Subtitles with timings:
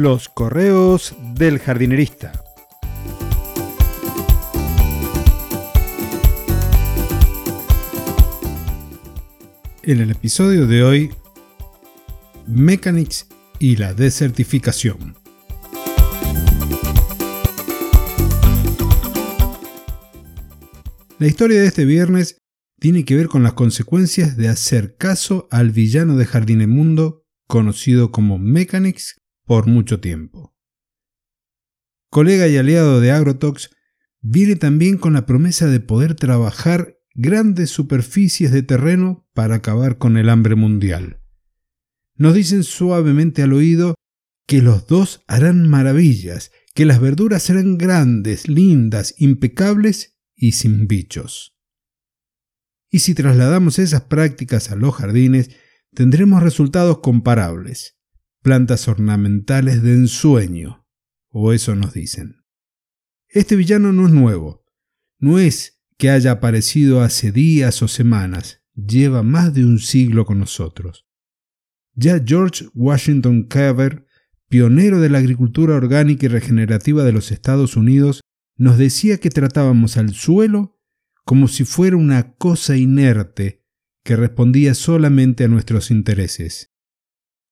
[0.00, 2.30] Los correos del jardinerista.
[9.82, 11.10] En el episodio de hoy,
[12.46, 13.26] Mechanics
[13.58, 15.16] y la desertificación.
[21.18, 22.38] La historia de este viernes
[22.78, 28.38] tiene que ver con las consecuencias de hacer caso al villano de Jardinemundo conocido como
[28.38, 29.17] Mechanics
[29.48, 30.54] por mucho tiempo.
[32.10, 33.70] Colega y aliado de Agrotox,
[34.20, 40.18] viene también con la promesa de poder trabajar grandes superficies de terreno para acabar con
[40.18, 41.22] el hambre mundial.
[42.14, 43.94] Nos dicen suavemente al oído
[44.46, 51.56] que los dos harán maravillas, que las verduras serán grandes, lindas, impecables y sin bichos.
[52.90, 55.50] Y si trasladamos esas prácticas a los jardines,
[55.94, 57.97] tendremos resultados comparables,
[58.42, 60.86] plantas ornamentales de ensueño,
[61.30, 62.36] o eso nos dicen.
[63.28, 64.64] Este villano no es nuevo,
[65.18, 70.38] no es que haya aparecido hace días o semanas, lleva más de un siglo con
[70.38, 71.06] nosotros.
[71.94, 74.06] Ya George Washington Carver,
[74.48, 78.20] pionero de la agricultura orgánica y regenerativa de los Estados Unidos,
[78.56, 80.78] nos decía que tratábamos al suelo
[81.24, 83.64] como si fuera una cosa inerte
[84.04, 86.72] que respondía solamente a nuestros intereses.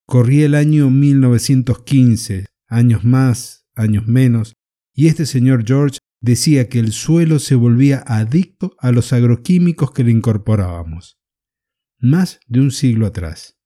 [0.07, 4.55] Corría el año 1915, años más, años menos,
[4.95, 10.05] y este señor George decía que el suelo se volvía adicto a los agroquímicos que
[10.05, 11.19] le incorporábamos.
[11.99, 13.57] Más de un siglo atrás.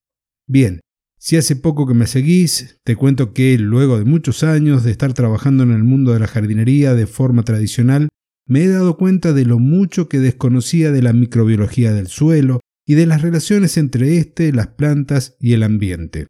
[0.46, 0.80] Bien,
[1.18, 5.12] si hace poco que me seguís, te cuento que luego de muchos años de estar
[5.12, 8.08] trabajando en el mundo de la jardinería de forma tradicional,
[8.46, 12.94] me he dado cuenta de lo mucho que desconocía de la microbiología del suelo y
[12.94, 16.26] de las relaciones entre éste, las plantas y el ambiente.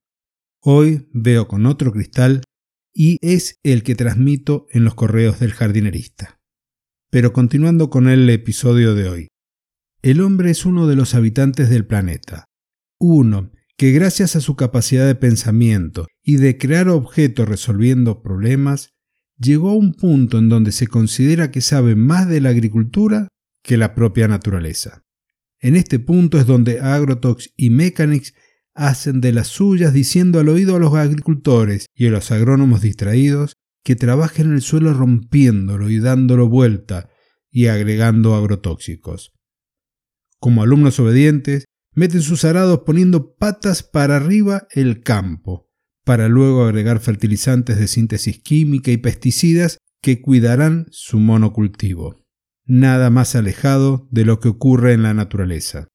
[0.63, 2.43] Hoy veo con otro cristal
[2.93, 6.39] y es el que transmito en los correos del jardinerista.
[7.11, 9.29] Pero continuando con el episodio de hoy.
[10.03, 12.45] El hombre es uno de los habitantes del planeta.
[12.99, 18.91] Uno que gracias a su capacidad de pensamiento y de crear objetos resolviendo problemas,
[19.39, 23.29] llegó a un punto en donde se considera que sabe más de la agricultura
[23.63, 25.03] que la propia naturaleza.
[25.61, 28.35] En este punto es donde Agrotox y Mechanics
[28.75, 33.57] hacen de las suyas diciendo al oído a los agricultores y a los agrónomos distraídos
[33.85, 37.11] que trabajen el suelo rompiéndolo y dándolo vuelta
[37.51, 39.33] y agregando agrotóxicos.
[40.39, 45.69] Como alumnos obedientes, meten sus arados poniendo patas para arriba el campo,
[46.05, 52.25] para luego agregar fertilizantes de síntesis química y pesticidas que cuidarán su monocultivo.
[52.67, 55.89] Nada más alejado de lo que ocurre en la naturaleza.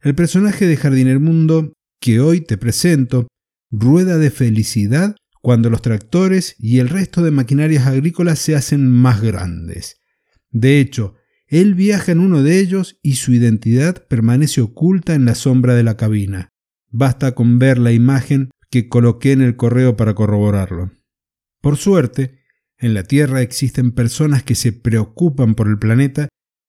[0.00, 3.28] El personaje de Jardiner Mundo que hoy te presento
[3.70, 9.20] rueda de felicidad cuando los tractores y el resto de maquinarias agrícolas se hacen más
[9.20, 9.96] grandes.
[10.50, 11.14] De hecho,
[11.46, 15.82] él viaja en uno de ellos y su identidad permanece oculta en la sombra de
[15.82, 16.50] la cabina.
[16.90, 20.92] Basta con ver la imagen que coloqué en el correo para corroborarlo.
[21.60, 22.43] Por suerte,
[22.78, 26.28] en la Tierra existen personas que se preocupan por el planeta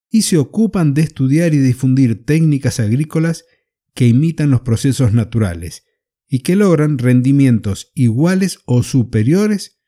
[0.10, 3.46] y se ocupan de estudiar y difundir técnicas agrícolas
[3.94, 5.86] que imitan los procesos naturales
[6.28, 9.80] y que logran rendimientos iguales o superiores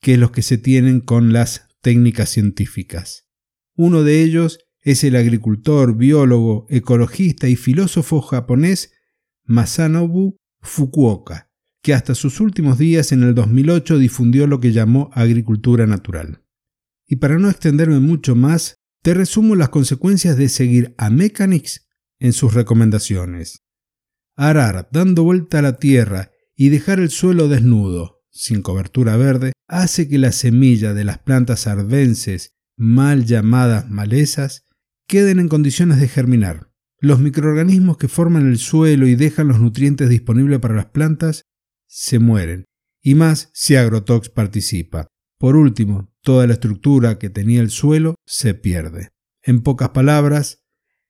[0.00, 3.28] que los que se tienen con las técnicas científicas.
[3.74, 8.92] Uno de ellos es el agricultor, biólogo, ecologista y filósofo japonés
[9.44, 11.49] Masanobu Fukuoka,
[11.82, 16.44] que hasta sus últimos días en el 2008 difundió lo que llamó agricultura natural.
[17.06, 21.88] Y para no extenderme mucho más, te resumo las consecuencias de seguir a Mechanics
[22.18, 23.62] en sus recomendaciones.
[24.36, 30.08] Arar dando vuelta a la tierra y dejar el suelo desnudo, sin cobertura verde, hace
[30.08, 34.64] que la semilla de las plantas ardenses mal llamadas malezas,
[35.06, 36.70] queden en condiciones de germinar.
[36.98, 41.44] Los microorganismos que forman el suelo y dejan los nutrientes disponibles para las plantas
[41.90, 42.66] se mueren,
[43.02, 45.08] y más si Agrotox participa.
[45.38, 49.08] Por último, toda la estructura que tenía el suelo se pierde.
[49.42, 50.62] En pocas palabras,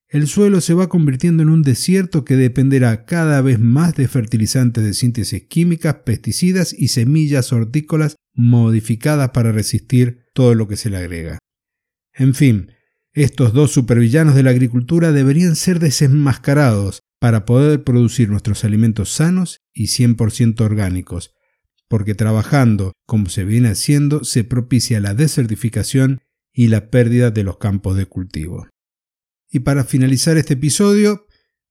[0.09, 4.83] el suelo se va convirtiendo en un desierto que dependerá cada vez más de fertilizantes
[4.83, 10.97] de síntesis químicas, pesticidas y semillas hortícolas modificadas para resistir todo lo que se le
[10.97, 11.39] agrega.
[12.15, 12.73] En fin,
[13.13, 19.61] estos dos supervillanos de la agricultura deberían ser desenmascarados para poder producir nuestros alimentos sanos
[19.73, 21.35] y 100% orgánicos,
[21.87, 26.21] porque trabajando como se viene haciendo se propicia la desertificación
[26.53, 28.67] y la pérdida de los campos de cultivo.
[29.51, 31.27] Y para finalizar este episodio,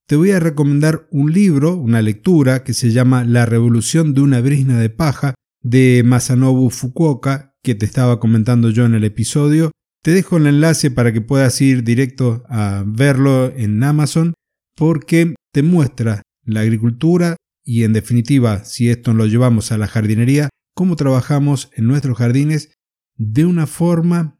[0.05, 4.41] te voy a recomendar un libro, una lectura que se llama La revolución de una
[4.41, 9.71] brisna de paja de Masanobu Fukuoka que te estaba comentando yo en el episodio.
[10.03, 14.33] Te dejo el enlace para que puedas ir directo a verlo en Amazon
[14.75, 20.49] porque te muestra la agricultura y en definitiva, si esto lo llevamos a la jardinería,
[20.75, 22.73] cómo trabajamos en nuestros jardines
[23.15, 24.39] de una forma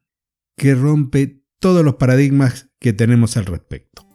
[0.58, 4.08] que rompe todos los paradigmas que tenemos al respecto.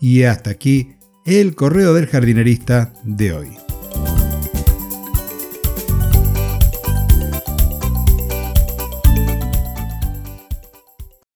[0.00, 3.63] Y hasta aquí el correo del jardinerista de hoy.